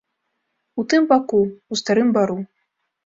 [0.79, 2.39] У тым баку, ў старым бару.